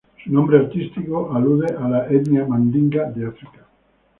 Su 0.23 0.33
nombre 0.33 0.57
artístico 0.57 1.31
alude 1.31 1.67
a 1.77 1.87
la 1.87 2.07
etnia 2.09 2.43
mandinga 2.47 3.11
de 3.11 3.27
África. 3.27 3.67